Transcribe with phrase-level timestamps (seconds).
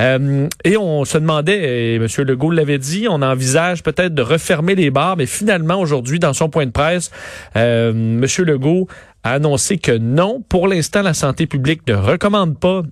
[0.00, 2.06] Euh, et on se demandait, et M.
[2.18, 6.48] Legault l'avait dit, on envisage peut-être de refermer les bars, mais finalement, aujourd'hui, dans son
[6.48, 7.10] point de presse,
[7.56, 8.26] euh, M.
[8.44, 8.88] Legault
[9.22, 12.82] a annoncé que non, pour l'instant, la santé publique ne recommande pas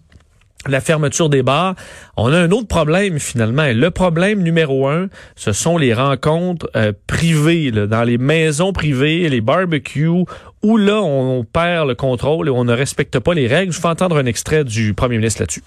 [0.69, 1.75] la fermeture des bars.
[2.17, 3.67] On a un autre problème finalement.
[3.73, 9.41] Le problème numéro un, ce sont les rencontres euh, privées, dans les maisons privées, les
[9.41, 10.25] barbecues,
[10.63, 13.73] où là on, perd le contrôle et on ne respecte pas les règles.
[13.73, 15.63] Je vais entendre un extrait du premier ministre là-dessus.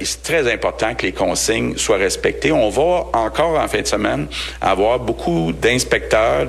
[0.00, 2.52] C'est très important que les consignes soient respectées.
[2.52, 4.26] On va encore en fin de semaine
[4.60, 6.46] avoir beaucoup d'inspecteurs,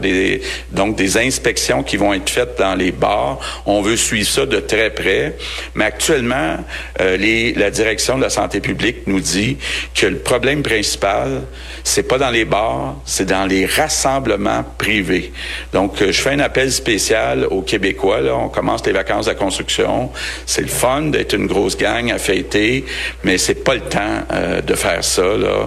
[0.71, 3.39] donc des inspections qui vont être faites dans les bars.
[3.65, 5.35] On veut suivre ça de très près.
[5.75, 6.57] Mais actuellement,
[7.01, 9.57] euh, la direction de la santé publique nous dit
[9.95, 11.41] que le problème principal,
[11.83, 15.31] c'est pas dans les bars, c'est dans les rassemblements privés.
[15.73, 18.21] Donc, euh, je fais un appel spécial aux Québécois.
[18.21, 18.35] Là.
[18.35, 20.11] On commence les vacances de construction.
[20.45, 22.85] C'est le fun d'être une grosse gang à fêter,
[23.23, 25.21] mais c'est pas le temps euh, de faire ça.
[25.21, 25.65] Euh,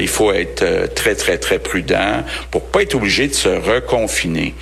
[0.00, 4.54] il faut être euh, très, très, très prudent pour pas être obligé de se reconfiner.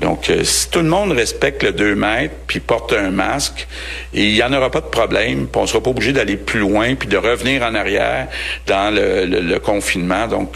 [0.00, 3.66] Donc, si tout le monde respecte le 2 mètres puis porte un masque,
[4.12, 5.46] il y en aura pas de problème.
[5.46, 8.28] Puis on sera pas obligé d'aller plus loin puis de revenir en arrière
[8.66, 10.28] dans le, confinement.
[10.28, 10.54] Donc,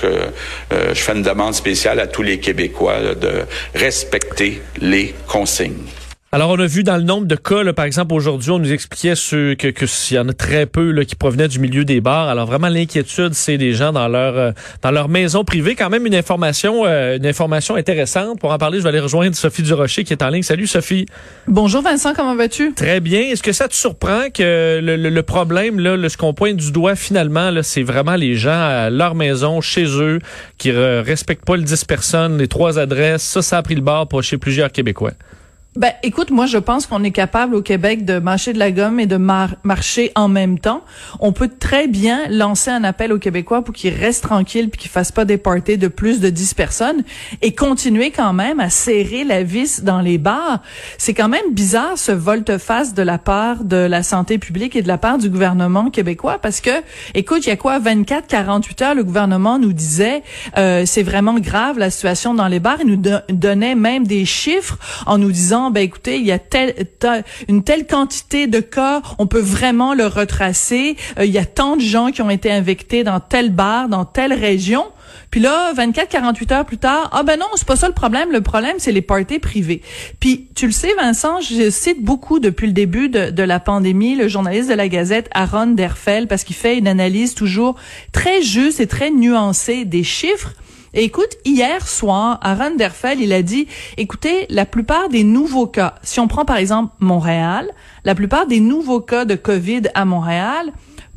[0.70, 3.42] je fais une demande spéciale à tous les Québécois de
[3.75, 5.86] respecter les consignes.
[6.34, 8.72] Alors, on a vu dans le nombre de cas, là, par exemple, aujourd'hui, on nous
[8.72, 12.00] expliquait ce, que qu'il y en a très peu là, qui provenaient du milieu des
[12.00, 12.27] bars.
[12.27, 15.74] Alors, vraiment, l'inquiétude, c'est des gens dans leur euh, dans leur maison privée.
[15.74, 18.41] Quand même, une information euh, une information intéressante.
[18.41, 20.42] Pour en parler, je vais aller rejoindre Sophie Durocher qui est en ligne.
[20.42, 21.05] Salut, Sophie.
[21.48, 22.14] Bonjour, Vincent.
[22.14, 22.72] Comment vas-tu?
[22.72, 23.20] Très bien.
[23.20, 26.72] Est-ce que ça te surprend que le, le, problème, là, le, ce qu'on pointe du
[26.72, 30.19] doigt, finalement, là, c'est vraiment les gens à leur maison, chez eux,
[30.56, 33.22] qui respectent pas le 10 personnes, les trois adresses.
[33.22, 35.12] Ça, ça a pris le bar pour chez plusieurs Québécois.
[35.75, 39.01] Ben, écoute, moi, je pense qu'on est capable au Québec de mâcher de la gomme
[39.01, 40.84] et de marcher en même temps.
[41.19, 44.91] On peut très bien lancer un appel aux Québécois pour qu'ils restent tranquilles puis qu'ils
[44.91, 47.05] fassent pas des parties de plus de 10 personnes
[47.41, 50.61] et continuer quand même à serrer la vis dans les bars.
[50.98, 54.89] C'est quand même bizarre ce volte-face de la part de la santé publique et de
[54.89, 56.83] la part du gouvernement québécois parce que,
[57.14, 60.23] écoute, il y a quoi, 24, 48 heures, le gouvernement nous disait,
[60.58, 62.77] euh, c'est vraiment grave la situation dans les bars.
[62.83, 64.77] Il nous donnait même des chiffres
[65.07, 66.39] en nous disant ben écoutez, il y a
[67.48, 70.96] une telle quantité de cas, on peut vraiment le retracer.
[71.18, 74.05] Euh, il y a tant de gens qui ont été infectés dans tel bar, dans
[74.05, 74.86] telle région.
[75.30, 78.30] Puis là, 24, 48 heures plus tard, ah ben non, c'est pas ça le problème.
[78.33, 79.83] Le problème, c'est les parties privées.
[80.20, 84.14] Puis tu le sais, Vincent, je cite beaucoup depuis le début de, de la pandémie
[84.14, 87.77] le journaliste de la Gazette, Aaron Derfel, parce qu'il fait une analyse toujours
[88.12, 90.55] très juste et très nuancée des chiffres
[91.01, 93.67] écoute, hier soir, Aaron Derfel, il a dit,
[93.97, 97.70] écoutez, la plupart des nouveaux cas, si on prend par exemple Montréal,
[98.05, 100.73] la plupart des nouveaux cas de COVID à Montréal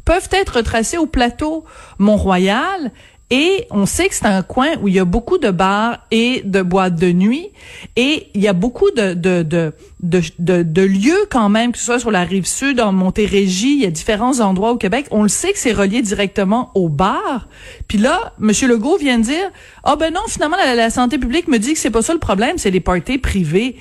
[0.05, 1.65] peuvent être tracés au plateau
[1.97, 2.91] Mont-Royal
[3.31, 6.43] et on sait que c'est un coin où il y a beaucoup de bars et
[6.45, 7.49] de boîtes de nuit
[7.95, 11.85] et il y a beaucoup de, de, de, de, de, lieux quand même, que ce
[11.85, 15.07] soit sur la rive sud, en Montérégie, il y a différents endroits au Québec.
[15.09, 17.47] On le sait que c'est relié directement aux bars.
[17.87, 18.51] Puis là, M.
[18.69, 19.51] Legault vient de dire,
[19.83, 22.13] ah oh ben non, finalement, la, la, santé publique me dit que c'est pas ça
[22.13, 23.75] le problème, c'est les parties privées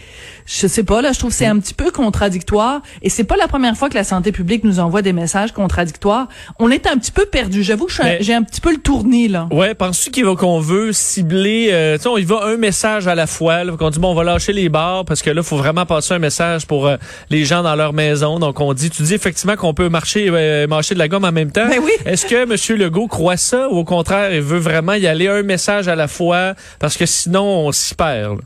[0.47, 3.49] je sais pas là, je trouve c'est un petit peu contradictoire et c'est pas la
[3.49, 6.29] première fois que la santé publique nous envoie des messages contradictoires.
[6.59, 7.63] On est un petit peu perdu.
[7.63, 9.34] J'avoue que j'ai un petit peu le tournis là.
[9.51, 13.07] Ouais, penses-tu qu'il va qu'on veut cibler euh, tu sais on y va un message
[13.09, 15.43] à la fois là, qu'on dit bon on va lâcher les bars parce que là
[15.43, 16.97] faut vraiment passer un message pour euh,
[17.31, 18.39] les gens dans leur maison.
[18.39, 21.33] Donc on dit tu dis effectivement qu'on peut marcher euh, marcher de la gomme en
[21.33, 21.69] même temps.
[21.69, 21.93] Ben oui.
[22.05, 25.43] Est-ce que monsieur Legault croit ça ou au contraire il veut vraiment y aller un
[25.43, 28.41] message à la fois parce que sinon on s'y perd.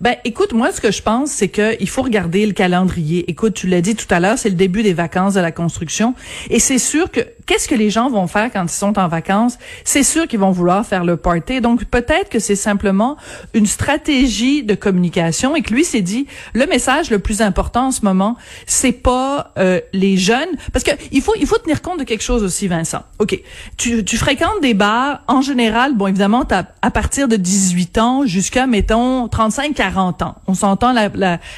[0.00, 3.28] Ben, écoute, moi, ce que je pense, c'est que il faut regarder le calendrier.
[3.30, 6.14] Écoute, tu l'as dit tout à l'heure, c'est le début des vacances de la construction,
[6.48, 9.58] et c'est sûr que qu'est-ce que les gens vont faire quand ils sont en vacances?
[9.82, 11.60] C'est sûr qu'ils vont vouloir faire le party.
[11.60, 13.16] Donc peut-être que c'est simplement
[13.54, 17.90] une stratégie de communication et que lui s'est dit le message le plus important en
[17.90, 21.98] ce moment, c'est pas euh, les jeunes, parce que il faut il faut tenir compte
[21.98, 23.02] de quelque chose aussi, Vincent.
[23.18, 23.36] Ok,
[23.76, 25.96] tu, tu fréquentes des bars en général.
[25.96, 30.36] Bon, évidemment, as, à partir de 18 ans jusqu'à mettons 35 40 ans.
[30.46, 31.08] On s'entend la,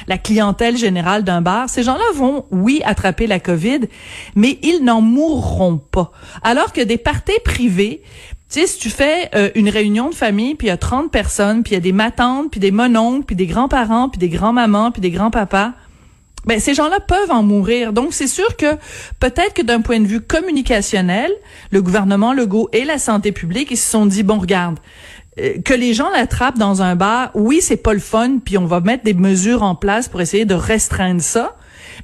[0.07, 1.69] la, clientèle générale d'un bar.
[1.69, 3.81] Ces gens-là vont, oui, attraper la COVID,
[4.35, 5.82] mais ils n'en mourront
[6.41, 8.01] Alors que des parties privées,
[8.49, 11.11] tu sais, si tu fais euh, une réunion de famille, puis il y a 30
[11.11, 14.29] personnes, puis il y a des matantes, puis des mononcles, puis des grands-parents, puis des
[14.29, 15.73] grands-mamans, puis des grands-papas,
[16.45, 17.93] ben ces gens-là peuvent en mourir.
[17.93, 18.75] Donc c'est sûr que
[19.19, 21.31] peut-être que d'un point de vue communicationnel,
[21.71, 24.79] le gouvernement Legault et la santé publique ils se sont dit bon regarde,
[25.39, 28.65] euh, que les gens l'attrapent dans un bar, oui, c'est pas le fun, puis on
[28.65, 31.55] va mettre des mesures en place pour essayer de restreindre ça.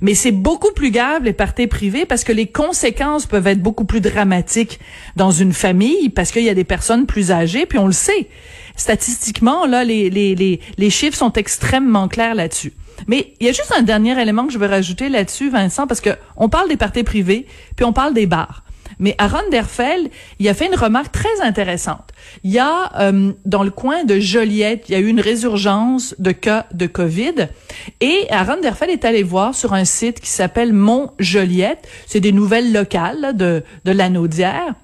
[0.01, 3.85] Mais c'est beaucoup plus grave les parties privées parce que les conséquences peuvent être beaucoup
[3.85, 4.79] plus dramatiques
[5.15, 8.27] dans une famille parce qu'il y a des personnes plus âgées, puis on le sait.
[8.75, 12.73] Statistiquement, là, les, les, les, les chiffres sont extrêmement clairs là-dessus.
[13.07, 16.01] Mais il y a juste un dernier élément que je veux rajouter là-dessus, Vincent, parce
[16.01, 17.45] que on parle des parties privées,
[17.75, 18.63] puis on parle des bars.
[18.99, 20.09] Mais Aaron Derfeld,
[20.39, 22.11] il a fait une remarque très intéressante.
[22.43, 26.15] Il y a euh, dans le coin de Joliette, il y a eu une résurgence
[26.19, 27.47] de cas de Covid
[28.01, 31.87] et Aaron Derfeld est allé voir sur un site qui s'appelle Mont Joliette.
[32.07, 34.75] C'est des nouvelles locales de de l'Anaudière.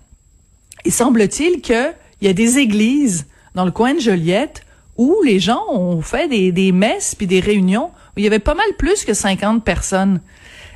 [0.85, 4.61] Il semble-t-il qu'il y a des églises dans le coin de Joliette
[4.97, 8.39] où les gens ont fait des, des messes puis des réunions où il y avait
[8.39, 10.21] pas mal plus que 50 personnes.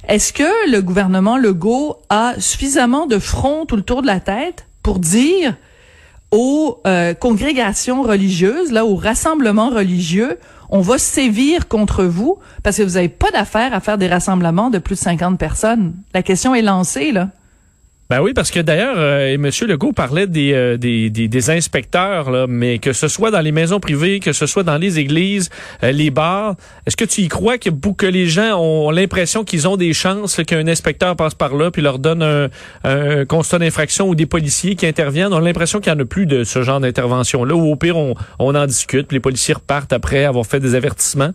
[0.10, 4.66] Est-ce que le gouvernement Legault a suffisamment de front tout le tour de la tête
[4.82, 5.56] pour dire
[6.32, 10.40] aux euh, congrégations religieuses, là, aux rassemblements religieux,
[10.72, 14.72] on va sévir contre vous parce que vous n'avez pas d'affaire à faire des rassemblements
[14.72, 15.94] de plus de 50 personnes?
[16.16, 17.30] La question est lancée, là.
[18.10, 19.52] Ben oui, parce que d'ailleurs, euh, M.
[19.68, 23.80] Legault parlait des, euh, des, des, inspecteurs, là, mais que ce soit dans les maisons
[23.80, 25.52] privées, que ce soit dans les églises,
[25.84, 26.56] euh, les bars,
[26.88, 30.42] est-ce que tu y crois que, que les gens ont l'impression qu'ils ont des chances
[30.48, 32.50] qu'un inspecteur passe par là puis leur donne un,
[32.84, 35.32] un constat d'infraction ou des policiers qui interviennent?
[35.32, 38.16] On l'impression qu'il n'y en a plus de ce genre d'intervention-là, ou au pire, on,
[38.40, 41.34] on en discute, puis les policiers repartent après avoir fait des avertissements.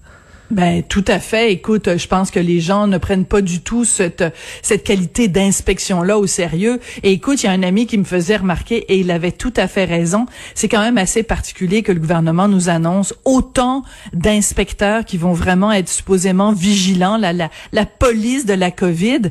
[0.51, 1.53] Ben tout à fait.
[1.53, 4.25] Écoute, je pense que les gens ne prennent pas du tout cette
[4.61, 6.81] cette qualité d'inspection là au sérieux.
[7.03, 9.55] Et écoute, il y a un ami qui me faisait remarquer et il avait tout
[9.57, 10.27] à fait raison.
[10.55, 15.73] C'est quand même assez particulier que le gouvernement nous annonce autant d'inspecteurs qui vont vraiment
[15.73, 19.23] être supposément vigilants, la la, la police de la Covid.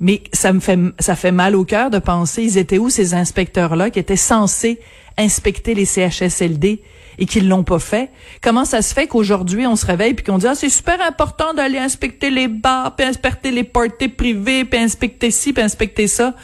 [0.00, 3.14] Mais ça me fait ça fait mal au cœur de penser ils étaient où ces
[3.14, 4.80] inspecteurs là qui étaient censés
[5.18, 6.82] inspecter les CHSLD
[7.18, 8.10] et qu'ils l'ont pas fait.
[8.42, 11.54] Comment ça se fait qu'aujourd'hui on se réveille puis qu'on dit ah c'est super important
[11.54, 16.34] d'aller inspecter les bars, puis inspecter les parties privées, puis inspecter ci, puis inspecter ça.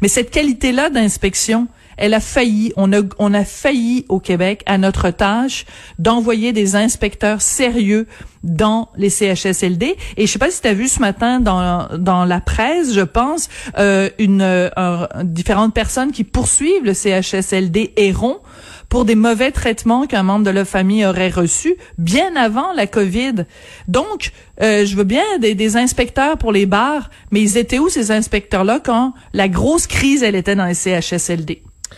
[0.00, 4.62] Mais cette qualité là d'inspection, elle a failli, on a, on a failli au Québec
[4.66, 5.64] à notre tâche
[5.98, 8.06] d'envoyer des inspecteurs sérieux
[8.42, 9.96] dans les CHSLD.
[10.16, 13.00] Et je sais pas si tu as vu ce matin dans, dans la presse, je
[13.00, 13.48] pense,
[13.78, 18.40] euh, une euh, différentes personnes qui poursuivent le CHSLD Héron
[18.88, 23.46] pour des mauvais traitements qu'un membre de la famille aurait reçus bien avant la COVID.
[23.88, 27.88] Donc, euh, je veux bien des, des, inspecteurs pour les bars, mais ils étaient où
[27.88, 31.62] ces inspecteurs-là quand la grosse crise, elle était dans les CHSLD?